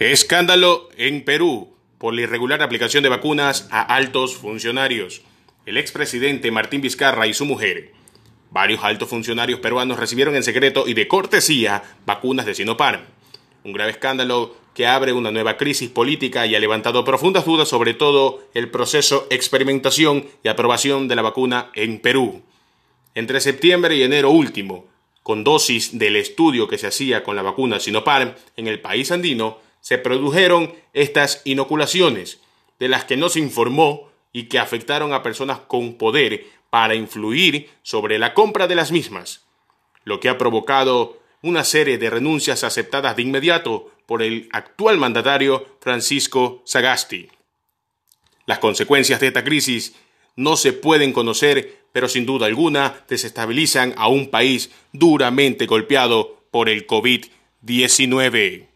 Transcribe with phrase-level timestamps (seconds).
[0.00, 5.20] Escándalo en Perú por la irregular aplicación de vacunas a altos funcionarios.
[5.66, 7.92] El expresidente Martín Vizcarra y su mujer.
[8.50, 13.02] Varios altos funcionarios peruanos recibieron en secreto y de cortesía vacunas de Sinopharm.
[13.62, 17.92] Un grave escándalo que abre una nueva crisis política y ha levantado profundas dudas sobre
[17.92, 22.40] todo el proceso experimentación y aprobación de la vacuna en Perú.
[23.14, 24.86] Entre septiembre y enero último,
[25.22, 29.58] con dosis del estudio que se hacía con la vacuna Sinopharm en el país andino,
[29.90, 32.38] se produjeron estas inoculaciones,
[32.78, 37.68] de las que no se informó y que afectaron a personas con poder para influir
[37.82, 39.48] sobre la compra de las mismas,
[40.04, 45.66] lo que ha provocado una serie de renuncias aceptadas de inmediato por el actual mandatario
[45.80, 47.28] Francisco Sagasti.
[48.46, 49.96] Las consecuencias de esta crisis
[50.36, 56.68] no se pueden conocer, pero sin duda alguna desestabilizan a un país duramente golpeado por
[56.68, 58.69] el COVID-19.